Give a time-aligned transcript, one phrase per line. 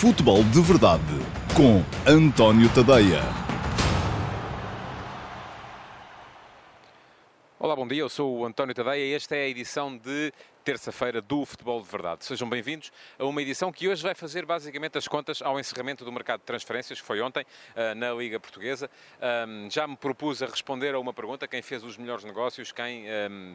[0.00, 1.04] Futebol de Verdade
[1.54, 3.22] com António Tadeia.
[7.56, 8.00] Olá, bom dia.
[8.00, 11.88] Eu sou o António Tadeia e esta é a edição de terça-feira do Futebol de
[11.88, 12.24] Verdade.
[12.24, 16.12] Sejam bem-vindos a uma edição que hoje vai fazer basicamente as contas ao encerramento do
[16.12, 18.88] mercado de transferências, que foi ontem uh, na Liga Portuguesa.
[19.68, 23.04] Já me propus a responder a uma pergunta: quem fez os melhores negócios, quem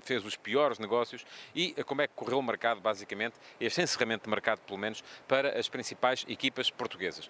[0.02, 1.26] fez os piores negócios
[1.56, 5.04] e uh, como é que correu o mercado, basicamente, este encerramento de mercado, pelo menos,
[5.28, 7.30] para as principais equipas portuguesas.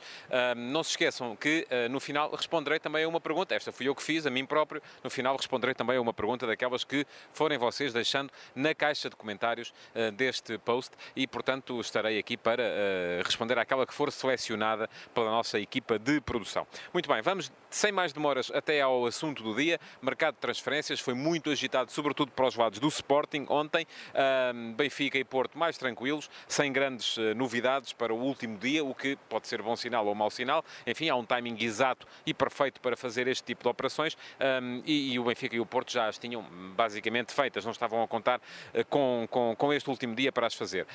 [0.55, 3.95] Não se esqueçam que uh, no final responderei também a uma pergunta, esta fui eu
[3.95, 7.57] que fiz, a mim próprio, no final responderei também a uma pergunta daquelas que forem
[7.57, 12.63] vocês deixando na caixa de comentários comentários uh, deste post e, portanto, estarei aqui para
[12.63, 16.65] uh, responder àquela que for selecionada pela nossa equipa de produção.
[16.93, 19.79] Muito bem, vamos sem mais demoras até ao assunto do dia.
[20.01, 23.85] Mercado de transferências foi muito agitado, sobretudo para os lados do Sporting ontem.
[24.75, 29.17] Benfica e Porto mais tranquilos, sem grandes eh, novidades para o último dia, o que
[29.29, 30.63] pode ser bom sinal ou mau sinal.
[30.85, 34.17] Enfim, há um timing exato e perfeito para fazer este tipo de operações
[34.85, 36.43] e, o Benfica e o Porto já as tinham
[36.75, 38.39] basicamente feitas, não estavam a contar
[38.89, 40.87] com, com, com este último dia para as fazer.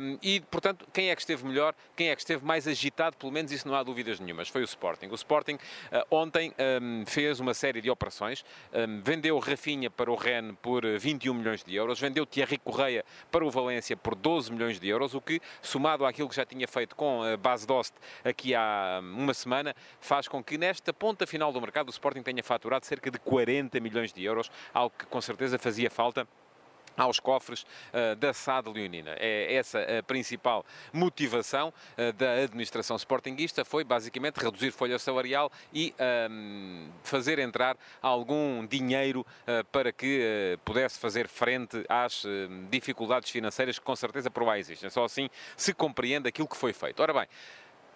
[0.00, 3.32] Um, e, portanto, quem é que esteve melhor, quem é que esteve mais agitado, pelo
[3.32, 5.08] menos isso não há dúvidas nenhumas, foi o Sporting.
[5.08, 10.14] O Sporting uh, ontem um, fez uma série de operações, um, vendeu Rafinha para o
[10.14, 14.80] Rennes por 21 milhões de euros, vendeu Thierry Correia para o Valência por 12 milhões
[14.80, 18.54] de euros, o que, somado àquilo que já tinha feito com a base Dost aqui
[18.54, 22.86] há uma semana, faz com que nesta ponta final do mercado o Sporting tenha faturado
[22.86, 26.26] cerca de 40 milhões de euros, algo que com certeza fazia falta
[27.00, 29.16] aos cofres uh, da SAD Leonina.
[29.18, 35.94] É essa a principal motivação uh, da administração sportinguista, foi basicamente reduzir folha salarial e
[36.30, 42.24] um, fazer entrar algum dinheiro uh, para que pudesse fazer frente às
[42.70, 44.90] dificuldades financeiras que com certeza por lá existem.
[44.90, 47.00] Só assim se compreende aquilo que foi feito.
[47.00, 47.26] Ora bem,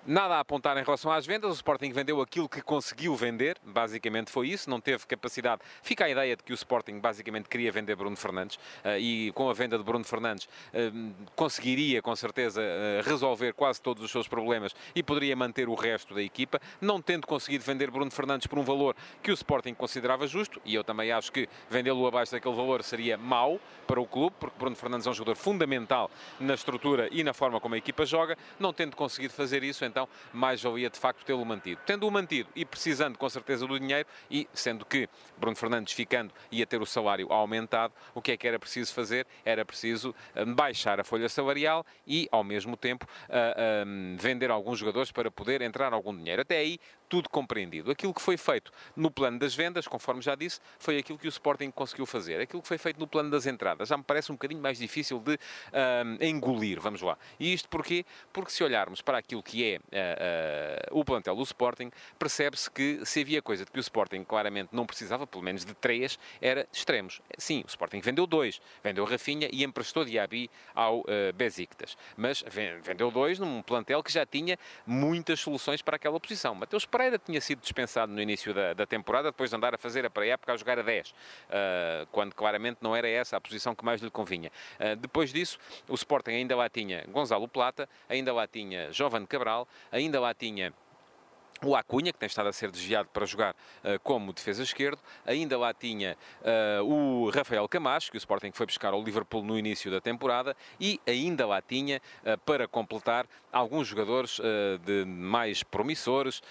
[0.06, 4.30] Nada a apontar em relação às vendas, o Sporting vendeu aquilo que conseguiu vender, basicamente
[4.30, 5.62] foi isso, não teve capacidade.
[5.82, 9.48] Fica a ideia de que o Sporting basicamente queria vender Bruno Fernandes uh, e com
[9.48, 14.28] a venda de Bruno Fernandes uh, conseguiria com certeza uh, resolver quase todos os seus
[14.28, 18.58] problemas e poderia manter o resto da equipa, não tendo conseguido vender Bruno Fernandes por
[18.58, 22.54] um valor que o Sporting considerava justo, e eu também acho que vendê-lo abaixo daquele
[22.54, 27.08] valor seria mau para o clube, porque Bruno Fernandes é um jogador fundamental na estrutura
[27.10, 30.90] e na forma como a equipa joga, não tendo conseguido fazer isso, então mais valia
[30.90, 31.80] de facto tê-lo mantido.
[31.86, 36.66] Tendo-o mantido e precisando com certeza do dinheiro, e sendo que Bruno Fernandes ficando ia
[36.66, 39.24] ter o salário aumentado, o que é que era preciso fazer?
[39.44, 45.12] Era preciso hum, baixar a folha salarial e, ao mesmo tempo, uh, vender alguns jogadores
[45.12, 46.42] para poder entrar algum dinheiro.
[46.42, 47.90] Até aí, tudo compreendido.
[47.90, 51.28] Aquilo que foi feito no plano das vendas, conforme já disse, foi aquilo que o
[51.28, 52.40] Sporting conseguiu fazer.
[52.40, 55.18] Aquilo que foi feito no plano das entradas já me parece um bocadinho mais difícil
[55.20, 57.16] de uh, engolir, vamos lá.
[57.38, 58.04] E isto porquê?
[58.32, 63.04] Porque se olharmos para aquilo que é uh, uh, o plantel do Sporting, percebe-se que
[63.04, 66.66] se havia coisa de que o Sporting claramente não precisava, pelo menos de três, era
[66.72, 67.20] extremos.
[67.38, 68.60] Sim, o Sporting vendeu dois.
[68.82, 71.04] Vendeu Rafinha e emprestou Diaby ao uh,
[71.34, 71.96] Besiktas.
[72.16, 72.44] Mas
[72.82, 76.54] vendeu dois num plantel que já tinha muitas soluções para aquela posição.
[76.54, 79.78] Mateus Pereira Pereira tinha sido dispensado no início da, da temporada, depois de andar a
[79.78, 81.14] fazer a pré-época a jogar a 10, uh,
[82.10, 84.50] quando claramente não era essa a posição que mais lhe convinha.
[84.80, 89.68] Uh, depois disso, o Sporting ainda lá tinha Gonzalo Plata, ainda lá tinha Jovem Cabral,
[89.92, 90.72] ainda lá tinha
[91.68, 94.98] o Acunha, que tem estado a ser desviado para jogar uh, como defesa esquerdo.
[95.26, 96.16] Ainda lá tinha
[96.80, 100.56] uh, o Rafael Camacho, que o Sporting foi buscar ao Liverpool no início da temporada.
[100.78, 104.40] E ainda lá tinha, uh, para completar, alguns jogadores
[104.84, 106.42] de mais promissores,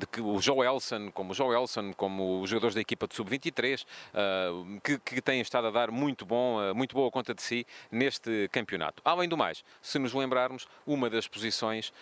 [0.00, 3.86] de que o Joelson, como o Joelson, como os jogadores da equipa de Sub-23,
[4.82, 9.00] que, que têm estado a dar muito, bom, muito boa conta de si neste campeonato.
[9.04, 11.92] Além do mais, se nos lembrarmos, uma das posições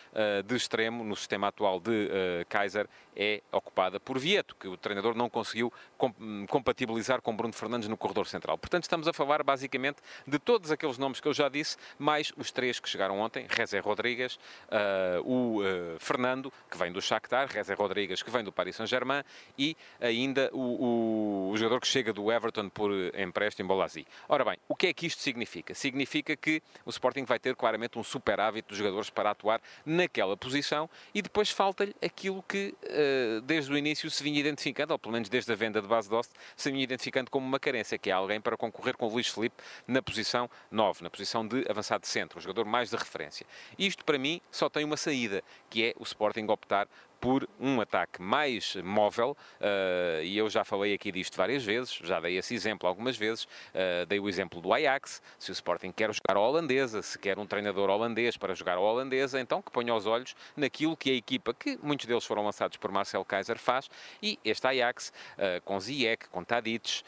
[0.47, 5.15] de extremo no sistema atual de uh, Kaiser é ocupada por Vieto, que o treinador
[5.15, 6.12] não conseguiu com,
[6.49, 8.59] compatibilizar com Bruno Fernandes no corredor central.
[8.59, 12.50] Portanto, estamos a falar basicamente de todos aqueles nomes que eu já disse, mais os
[12.50, 17.74] três que chegaram ontem, Rezé Rodrigues, uh, o uh, Fernando, que vem do Shakhtar, Rezé
[17.74, 19.22] Rodrigues, que vem do Paris Saint-Germain,
[19.59, 24.07] e ainda o, o, o, jogador que chega do Everton por empréstimo, Bolazzi.
[24.28, 25.74] Ora bem, o que é que isto significa?
[25.74, 30.89] Significa que o Sporting vai ter claramente um superávit de jogadores para atuar naquela posição
[31.15, 33.05] e depois falta-lhe aquilo que uh,
[33.44, 36.32] desde o início se vinha identificando, ou pelo menos desde a venda de base Dost,
[36.56, 39.62] se vinha identificando como uma carência, que é alguém para concorrer com o Luís Felipe
[39.86, 43.47] na posição 9, na posição de avançado de centro, o jogador mais de referência.
[43.78, 46.88] Isto, para mim, só tem uma saída, que é o Sporting optar
[47.26, 52.20] por um ataque mais móvel, uh, e eu já falei aqui disto várias vezes, já
[52.20, 56.14] dei esse exemplo algumas vezes, uh, dei o exemplo do Ajax, se o Sporting quer
[56.14, 59.92] jogar a holandesa, se quer um treinador holandês para jogar a holandesa, então que ponha
[59.92, 63.90] os olhos naquilo que a equipa, que muitos deles foram lançados por Marcel Kaiser, faz,
[64.22, 67.02] e este Ajax, uh, com Ziyech, com Tadic,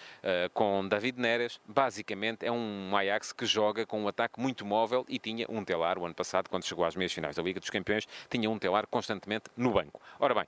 [0.52, 5.16] com David Neres, basicamente é um Ajax que joga com um ataque muito móvel e
[5.16, 8.08] tinha um telar o ano passado, quando chegou às meias finais da Liga dos Campeões,
[8.28, 10.00] tinha um telar constantemente no banco.
[10.18, 10.44] Ora bem,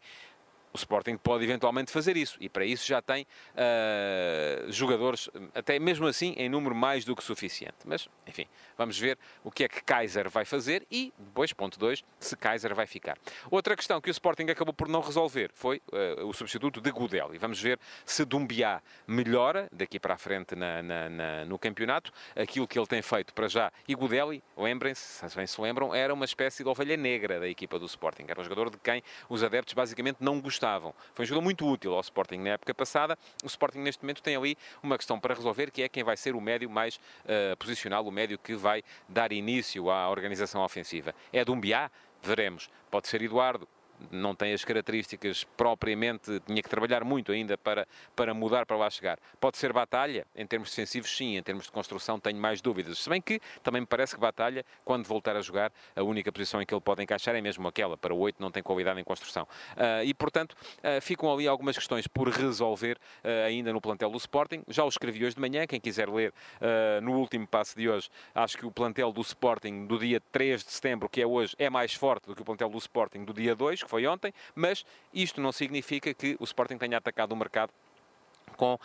[0.73, 6.07] o Sporting pode eventualmente fazer isso e para isso já tem uh, jogadores, até mesmo
[6.07, 7.77] assim, em número mais do que suficiente.
[7.85, 8.47] Mas, enfim,
[8.79, 12.75] vamos ver o que é que Kaiser vai fazer e, depois, ponto 2, se Kaiser
[12.75, 13.19] vai ficar.
[13.51, 17.35] Outra questão que o Sporting acabou por não resolver foi uh, o substituto de Gudel.
[17.35, 22.13] E vamos ver se Dumbiá melhora daqui para a frente na, na, na, no campeonato
[22.37, 23.73] aquilo que ele tem feito para já.
[23.89, 27.79] E Gudeli, lembrem-se, se bem se lembram, era uma espécie de ovelha negra da equipa
[27.79, 28.25] do Sporting.
[28.29, 30.60] Era um jogador de quem os adeptos basicamente não gostavam
[31.15, 33.19] Foi um jogador muito útil ao Sporting na época passada.
[33.43, 36.35] O Sporting neste momento tem ali uma questão para resolver, que é quem vai ser
[36.35, 41.15] o médio mais uh, posicional, o médio que vai dar início à organização ofensiva.
[41.33, 41.91] É Dumbiá?
[42.23, 42.69] Veremos.
[42.91, 43.67] Pode ser Eduardo,
[44.11, 48.89] não tem as características propriamente, tinha que trabalhar muito ainda para, para mudar para lá
[48.91, 49.19] chegar.
[49.41, 52.99] Pode ser Batalha, em termos defensivos, sim, em termos de construção, tenho mais dúvidas.
[52.99, 56.61] Se bem que também me parece que Batalha, quando voltar a jogar, a única posição
[56.61, 59.05] em que ele pode encaixar é mesmo aquela, para o 8 não tem qualidade em
[59.05, 59.45] construção.
[59.77, 64.19] Uh, e, portanto, uh, ficam ali algumas questões por resolver uh, ainda no plantel do
[64.19, 64.63] Sporting.
[64.69, 66.33] Já o escrevi hoje de manhã, quem quiser ler
[67.03, 70.73] no último passo de hoje, acho que o plantel do Sporting do dia 3 de
[70.73, 73.55] setembro, que é hoje, é mais forte do que o plantel do Sporting do dia
[73.55, 77.73] 2, foi ontem, mas isto não significa que o Sporting tenha atacado o mercado
[78.57, 78.79] com uh,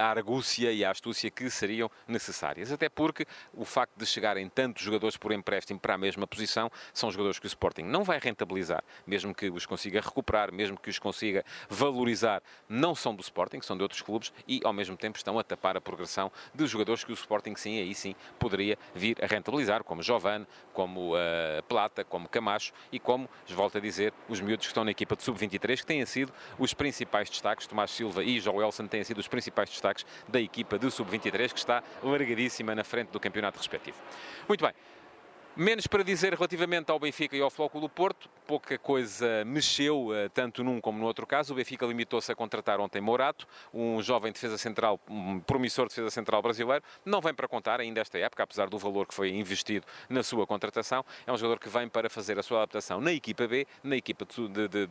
[0.00, 2.72] a argúcia e a astúcia que seriam necessárias.
[2.72, 7.10] Até porque o facto de chegarem tantos jogadores por empréstimo para a mesma posição são
[7.10, 10.98] jogadores que o Sporting não vai rentabilizar, mesmo que os consiga recuperar, mesmo que os
[10.98, 15.38] consiga valorizar, não são do Sporting, são de outros clubes e ao mesmo tempo estão
[15.38, 19.26] a tapar a progressão de jogadores que o Sporting sim, aí sim, poderia vir a
[19.26, 24.66] rentabilizar, como Giovane, como uh, Plata, como Camacho e como, volto a dizer, os miúdos
[24.66, 28.40] que estão na equipa de Sub-23, que têm sido os principais destaques, Tomás Silva e
[28.72, 33.10] Joelson têm sido os principais destaques da equipa do Sub-23, que está largadíssima na frente
[33.10, 33.98] do campeonato respectivo.
[34.48, 34.72] Muito bem.
[35.54, 40.64] Menos para dizer relativamente ao Benfica e ao Flóculo Porto, pouca coisa mexeu, eh, tanto
[40.64, 41.52] num como no outro caso.
[41.52, 46.40] O Benfica limitou-se a contratar ontem Morato, um jovem defesa central, um promissor defesa central
[46.40, 46.82] brasileiro.
[47.04, 50.46] Não vem para contar ainda esta época, apesar do valor que foi investido na sua
[50.46, 51.04] contratação.
[51.26, 54.24] É um jogador que vem para fazer a sua adaptação na equipa B, na equipa
[54.24, 54.86] de, de,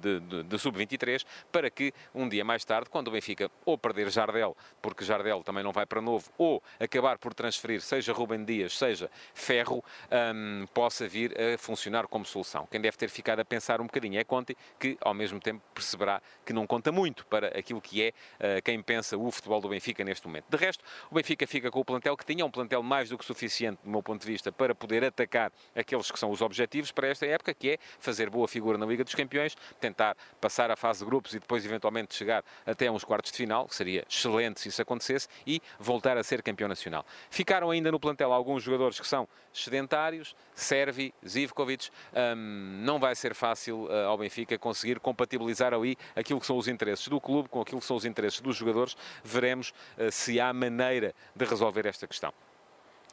[0.00, 4.56] de, de sub-23, para que um dia mais tarde, quando o Benfica ou perder Jardel,
[4.80, 9.10] porque Jardel também não vai para novo, ou acabar por transferir seja Rubem Dias, seja
[9.34, 12.66] Ferro, um, possa vir a funcionar como solução.
[12.70, 16.20] Quem deve ter ficado a pensar um bocadinho é Conte, que ao mesmo tempo perceberá
[16.44, 20.04] que não conta muito para aquilo que é uh, quem pensa o futebol do Benfica
[20.04, 20.46] neste momento.
[20.48, 23.24] De resto, o Benfica fica com o plantel que tinha, um plantel mais do que
[23.24, 27.08] suficiente, do meu ponto de vista, para poder atacar aqueles que são os objetivos para
[27.08, 31.00] esta época, que é fazer boa figura na Liga dos Campeões, tentar passar a fase
[31.00, 34.80] de grupos e depois eventualmente chegar até uns quartos de final, seria excelente se isso
[34.80, 37.04] acontecesse, e voltar a ser campeão nacional.
[37.30, 43.14] Ficaram ainda no plantel alguns jogadores que são sedentários, adversários, Servi, Zivkovic, um, não vai
[43.14, 47.48] ser fácil uh, ao Benfica conseguir compatibilizar ali aquilo que são os interesses do clube
[47.48, 48.96] com aquilo que são os interesses dos jogadores.
[49.24, 52.32] Veremos uh, se há maneira de resolver esta questão.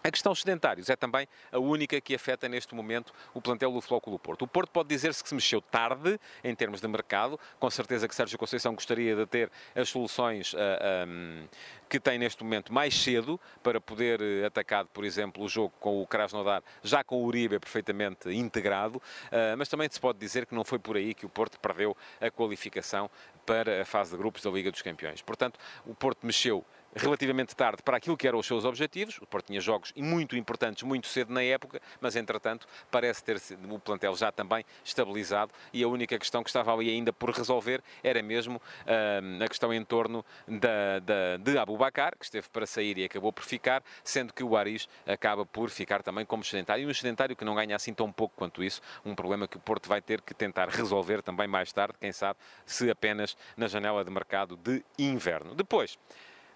[0.05, 4.19] A questão sedentários é também a única que afeta neste momento o plantel do Flóculo
[4.19, 4.41] Porto.
[4.41, 7.39] O Porto pode dizer-se que se mexeu tarde em termos de mercado.
[7.57, 11.48] Com certeza que Sérgio Conceição gostaria de ter as soluções uh, ah, um,
[11.88, 16.01] que tem neste momento mais cedo para poder uh, atacar, por exemplo, o jogo com
[16.01, 18.98] o Krasnodar, já com o Uribe perfeitamente integrado.
[18.98, 21.95] Uh, mas também se pode dizer que não foi por aí que o Porto perdeu
[22.19, 23.10] a qualificação
[23.45, 25.22] para a fase de grupos da Liga dos Campeões.
[25.22, 29.17] Portanto, o Porto mexeu relativamente tarde para aquilo que eram os seus objetivos.
[29.21, 33.79] O Porto tinha jogos muito importantes muito cedo na época, mas entretanto parece ter o
[33.79, 38.21] plantel já também estabilizado e a única questão que estava ali ainda por resolver era
[38.21, 43.05] mesmo uh, a questão em torno da, da, de Abubacar, que esteve para sair e
[43.05, 46.83] acabou por ficar, sendo que o Aris acaba por ficar também como sedentário.
[46.83, 49.59] E um sedentário que não ganha assim tão pouco quanto isso, um problema que o
[49.59, 54.03] Porto vai ter que tentar resolver também mais tarde, quem sabe, se apenas na janela
[54.03, 55.55] de mercado de inverno.
[55.55, 55.97] Depois,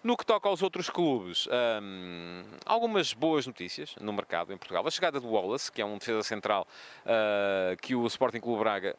[0.07, 1.49] no que toca aos outros clubes,
[1.81, 4.87] hum, algumas boas notícias no mercado em Portugal.
[4.87, 6.65] A chegada do Wallace, que é um defesa central
[7.03, 8.95] uh, que o Sporting Clube Braga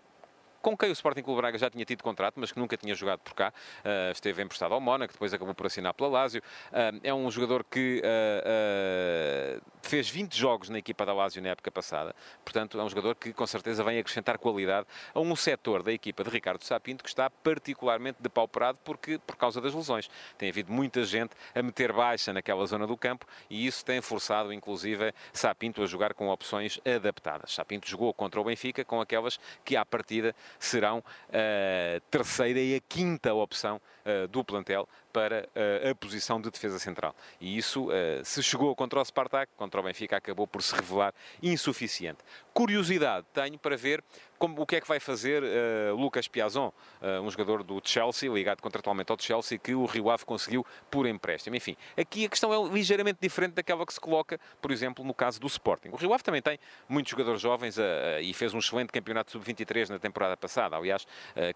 [0.61, 3.21] com quem o Sporting Clube Braga já tinha tido contrato, mas que nunca tinha jogado
[3.21, 3.53] por cá.
[3.81, 6.43] Uh, esteve emprestado ao Mónaco, depois acabou por assinar pela Lazio.
[6.71, 11.71] Uh, é um jogador que uh, fez 20 jogos na equipa da Lazio na época
[11.71, 12.15] passada.
[12.45, 16.25] Portanto, é um jogador que com certeza vem acrescentar qualidade a um setor da equipa
[16.25, 20.11] de Ricardo Sapinto que está particularmente depauperado porque, por causa das lesões.
[20.37, 24.53] Tem havido muita gente a meter baixa naquela zona do campo e isso tem forçado,
[24.53, 27.53] inclusive, Sapinto a jogar com opções adaptadas.
[27.53, 32.81] Sapinto jogou contra o Benfica com aquelas que, à partida, serão a terceira e a
[32.81, 34.89] quinta opção uh, do plantel
[35.19, 37.13] para uh, a posição de defesa central.
[37.41, 41.13] E isso, uh, se chegou contra o Spartak, contra o Benfica, acabou por se revelar
[41.43, 42.21] insuficiente.
[42.55, 44.05] Curiosidade tenho para ver
[44.39, 46.69] como, o que é que vai fazer uh, Lucas Piazon,
[47.03, 51.07] uh, um jogador do Chelsea, ligado contratualmente ao Chelsea, que o Rio Ave conseguiu por
[51.07, 51.57] empréstimo.
[51.57, 55.41] Enfim, aqui a questão é ligeiramente diferente daquela que se coloca, por exemplo, no caso
[55.41, 55.89] do Sporting.
[55.91, 56.59] O Rio Ave também tem
[56.89, 57.83] muitos jogadores jovens uh,
[58.23, 60.77] e fez um excelente campeonato sub-23 na temporada passada.
[60.77, 61.07] Aliás,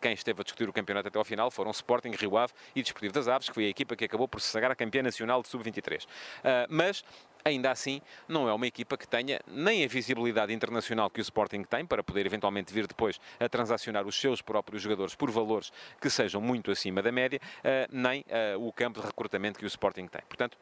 [0.01, 3.13] quem esteve a discutir o campeonato até ao final foram Sporting, Rio Ave e Desportivo
[3.13, 6.07] das Aves, que foi a equipa que acabou por se sagrar campeã nacional de sub-23.
[6.69, 7.05] mas
[7.45, 11.65] ainda assim não é uma equipa que tenha nem a visibilidade internacional que o Sporting
[11.65, 16.09] tem para poder eventualmente vir depois a transacionar os seus próprios jogadores por valores que
[16.09, 20.07] sejam muito acima da média, eh, nem eh, o campo de recrutamento que o Sporting
[20.07, 20.23] tem.
[20.29, 20.57] Portanto,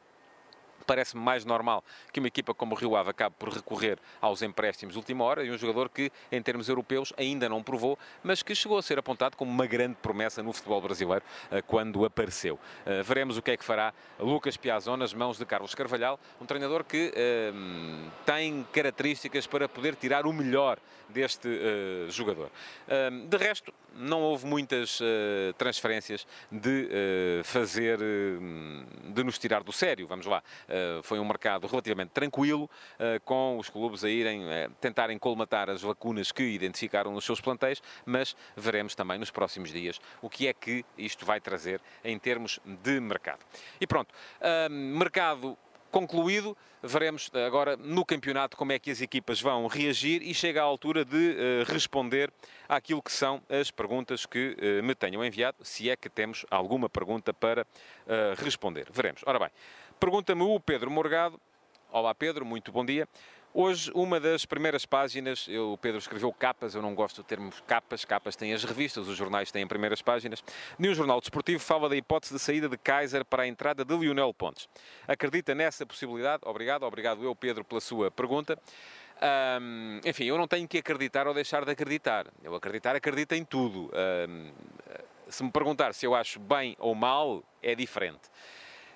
[0.91, 4.93] parece-me mais normal que uma equipa como o Rio Ave acabe por recorrer aos empréstimos
[4.93, 8.53] de última hora e um jogador que, em termos europeus, ainda não provou, mas que
[8.53, 12.59] chegou a ser apontado como uma grande promessa no futebol brasileiro eh, quando apareceu.
[12.85, 16.45] Eh, veremos o que é que fará Lucas Piazon nas mãos de Carlos Carvalhal, um
[16.45, 20.77] treinador que uh, tem características para poder tirar o melhor
[21.09, 22.49] deste uh, jogador.
[22.87, 24.99] Uh, de resto, não houve muitas
[25.57, 26.87] transferências de
[27.43, 30.41] fazer, de nos tirar do sério, vamos lá.
[30.81, 35.69] Eh, foi um mercado relativamente tranquilo, eh, com os clubes a irem eh, tentarem colmatar
[35.69, 40.47] as lacunas que identificaram nos seus plantéis, mas veremos também nos próximos dias o que
[40.47, 43.45] é que isto vai trazer em termos de mercado.
[43.79, 44.13] E pronto,
[44.69, 45.57] mercado
[45.91, 46.57] concluído.
[46.83, 51.05] Veremos agora no campeonato como é que as equipas vão reagir e chega à altura
[51.05, 52.31] de responder
[52.67, 57.33] àquilo que são as perguntas que me tenham enviado, se é que temos alguma pergunta
[57.33, 57.67] para
[58.37, 58.87] responder.
[58.91, 59.21] Veremos.
[59.27, 59.49] Ora bem,
[60.01, 61.39] pergunta-me o Pedro Morgado.
[61.91, 63.07] Olá Pedro, muito bom dia.
[63.53, 67.51] Hoje, uma das primeiras páginas, eu, o Pedro escreveu capas, eu não gosto do termo
[67.67, 70.43] capas, capas têm as revistas, os jornais têm primeiras páginas.
[70.79, 74.33] Nenhum jornal desportivo fala da hipótese de saída de Kaiser para a entrada de Lionel
[74.33, 74.67] Pontes.
[75.07, 76.41] Acredita nessa possibilidade?
[76.47, 78.57] Obrigado, obrigado eu, Pedro, pela sua pergunta.
[79.61, 82.25] Um, enfim, eu não tenho que acreditar ou deixar de acreditar.
[82.43, 83.91] Eu acreditar, acredito em tudo.
[84.27, 84.51] Um,
[85.29, 88.31] se me perguntar se eu acho bem ou mal, é diferente.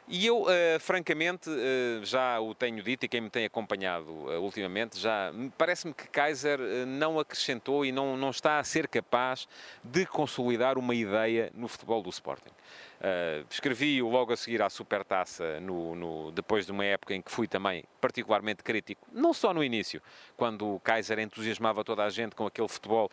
[0.08, 0.48] E eu, uh,
[0.80, 5.96] francamente, uh, já o tenho dito e quem me tem acompanhado uh, ultimamente, já parece-me
[5.96, 9.48] que Kaiser não acrescentou e não, não está a ser capaz
[9.84, 12.52] de consolidar uma ideia no futebol do Sporting.
[12.96, 17.32] Uh, escrevi logo a seguir à Supertaça, no, no, depois de uma época em que
[17.32, 20.02] fui também particularmente crítico, não só no início,
[20.38, 23.10] quando o Kaiser entusiasmava toda a gente com aquele futebol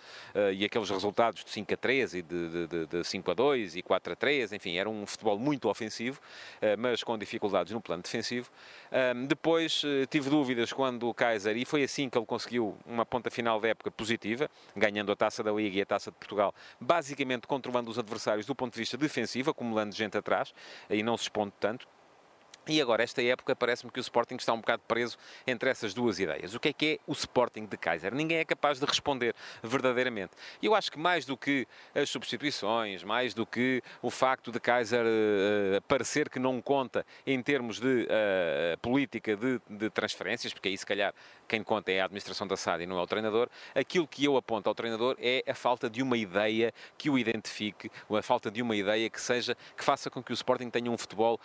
[0.54, 3.82] e aqueles resultados de 5 a 3 e de, de, de 5 a 2 e
[3.82, 6.20] 4 a 3, enfim, era um futebol muito ofensivo,
[6.82, 8.50] mas com dificuldades no plano defensivo.
[9.28, 13.60] depois tive dúvidas quando o Kaiser, e foi assim que ele conseguiu uma ponta final
[13.60, 17.90] da época positiva, ganhando a Taça da Liga e a Taça de Portugal, basicamente controlando
[17.90, 20.52] os adversários do ponto de vista defensivo, acumulando gente atrás,
[20.90, 21.86] aí não se expondo tanto.
[22.68, 26.20] E agora, esta época, parece-me que o Sporting está um bocado preso entre essas duas
[26.20, 26.54] ideias.
[26.54, 28.14] O que é que é o Sporting de Kaiser?
[28.14, 30.30] Ninguém é capaz de responder verdadeiramente.
[30.62, 35.04] Eu acho que mais do que as substituições, mais do que o facto de Kaiser
[35.04, 40.78] uh, parecer que não conta em termos de uh, política de, de, transferências, porque aí,
[40.78, 41.12] se calhar,
[41.52, 44.38] quem conta é a administração da SAD e não é o treinador, aquilo que eu
[44.38, 48.62] aponto ao treinador é a falta de uma ideia que o identifique, a falta de
[48.62, 51.38] uma ideia que seja, que faça com que o Sporting tenha um futebol.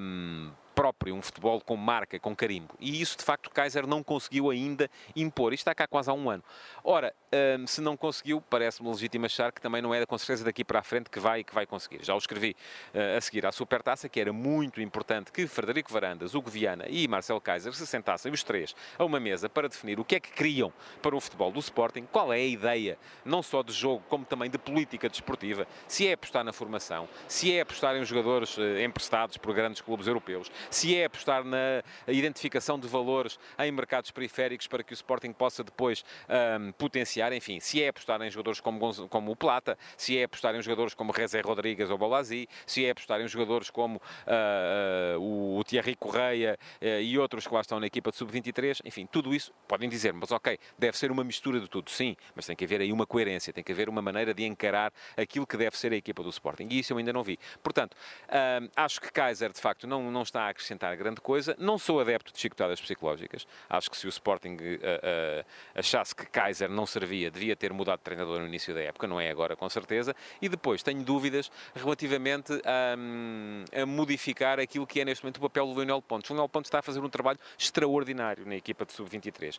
[0.00, 2.74] Um, próprio, um futebol com marca, com carimbo.
[2.80, 5.52] E isso, de facto, Kaiser não conseguiu ainda impor.
[5.52, 6.42] Isto está cá quase há um ano.
[6.82, 10.64] Ora, hum, se não conseguiu, parece-me legítimo achar que também não é com certeza daqui
[10.64, 12.04] para a frente que vai, que vai conseguir.
[12.04, 12.56] Já o escrevi
[12.94, 17.06] uh, a seguir à Supertaça, que era muito importante que Frederico Varandas, Hugo Viana e
[17.06, 20.32] Marcelo Kaiser se sentassem os três a uma mesa para definir o que é que
[20.32, 24.24] queriam para o futebol do Sporting, qual é a ideia, não só de jogo, como
[24.24, 28.78] também de política desportiva, se é apostar na formação, se é apostar em jogadores uh,
[28.80, 34.66] emprestados por grandes clubes europeus, se é apostar na identificação de valores em mercados periféricos
[34.66, 36.04] para que o Sporting possa depois
[36.60, 40.54] um, potenciar, enfim, se é apostar em jogadores como, como o Plata, se é apostar
[40.54, 45.58] em jogadores como Rezé Rodrigues ou Bolazzi, se é apostar em jogadores como uh, uh,
[45.58, 49.34] o, Thierry Correia uh, e outros que lá estão na equipa de sub-23, enfim, tudo
[49.34, 52.64] isso podem dizer, mas ok, deve ser uma mistura de tudo, sim, mas tem que
[52.64, 55.92] haver aí uma coerência, tem que haver uma maneira de encarar aquilo que deve ser
[55.92, 56.68] a equipa do Sporting.
[56.70, 57.38] E isso eu ainda não vi.
[57.62, 57.96] Portanto,
[58.76, 61.54] acho que Kaiser, de facto, não, não está acrescentar grande coisa.
[61.58, 63.46] Não sou adepto de chicotadas psicológicas.
[63.68, 65.44] Acho que se o Sporting uh, uh,
[65.74, 69.20] achasse que Kaiser não servia, devia ter mudado de treinador no início da época, não
[69.20, 70.14] é agora, com certeza.
[70.40, 75.66] E depois tenho dúvidas relativamente a, a modificar aquilo que é neste momento o papel
[75.66, 76.30] do Lionel Pontes.
[76.30, 79.58] O Lionel Pontes está a fazer um trabalho extraordinário na equipa de sub-23.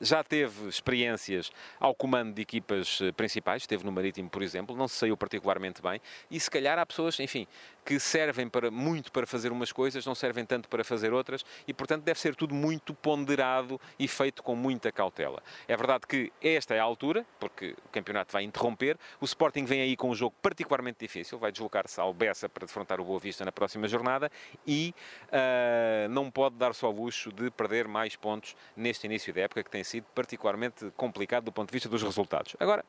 [0.00, 4.96] já teve experiências ao comando de equipas principais, esteve no Marítimo, por exemplo, não se
[4.96, 6.00] saiu particularmente bem,
[6.30, 7.46] e se calhar há pessoas, enfim,
[7.84, 11.74] que servem para, muito para fazer umas coisas, não servem tanto para fazer outras, e
[11.74, 15.42] portanto deve ser tudo muito ponderado e feito com muita cautela.
[15.66, 19.80] É verdade que esta é a altura, porque o campeonato vai interromper, o Sporting vem
[19.80, 23.44] aí com um jogo particularmente difícil, vai deslocar-se ao Bessa para defrontar o Boa Vista
[23.44, 24.30] na próxima jornada,
[24.66, 24.94] e
[25.28, 29.62] uh, não pode dar só o luxo de perder mais pontos neste início da época,
[29.62, 32.56] que tem sido particularmente complicado do ponto de vista dos resultados.
[32.60, 32.84] Agora,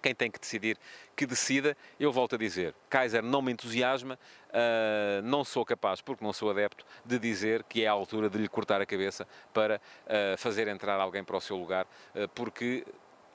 [0.00, 0.76] quem tem que decidir,
[1.16, 1.76] que decida.
[1.98, 6.50] Eu volto a dizer, Kaiser não me entusiasma, uh, não sou capaz, porque não sou
[6.50, 10.68] adepto, de dizer que é a altura de lhe cortar a cabeça para uh, fazer
[10.68, 12.84] entrar alguém para o seu lugar, uh, porque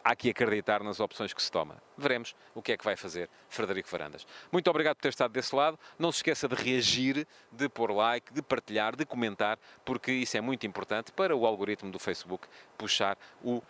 [0.05, 1.81] há que acreditar nas opções que se toma.
[1.97, 4.27] Veremos o que é que vai fazer Frederico Varandas.
[4.51, 5.79] Muito obrigado por ter estado desse lado.
[5.97, 10.41] Não se esqueça de reagir, de pôr like, de partilhar, de comentar, porque isso é
[10.41, 13.63] muito importante para o algoritmo do Facebook puxar o uh,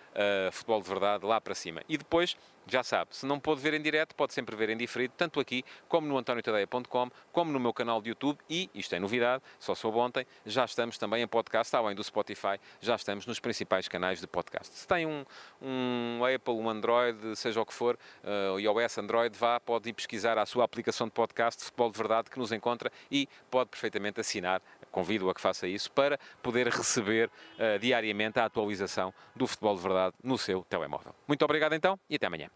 [0.52, 1.82] futebol de verdade lá para cima.
[1.88, 2.36] E depois
[2.68, 5.64] já sabe, se não pode ver em direto, pode sempre ver em diferido, tanto aqui
[5.88, 9.98] como no antoniotadeia.com, como no meu canal de YouTube e, isto é novidade, só soube
[9.98, 14.28] ontem, já estamos também em podcast, além do Spotify, já estamos nos principais canais de
[14.28, 14.76] podcast.
[14.76, 15.26] Se tem um,
[15.62, 20.38] um Apple, um Android, seja o que for, uh, iOS, Android, vá, pode ir pesquisar
[20.38, 24.62] a sua aplicação de podcast Futebol de Verdade que nos encontra e pode perfeitamente assinar,
[24.96, 29.82] convido a que faça isso, para poder receber uh, diariamente a atualização do Futebol de
[29.82, 31.14] Verdade no seu telemóvel.
[31.28, 32.48] Muito obrigado então e até amanhã.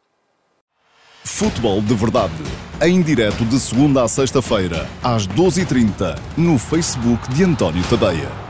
[1.25, 2.33] Futebol de Verdade,
[2.81, 8.48] em direto de segunda a sexta-feira, às 12h30, no Facebook de António Tadeia.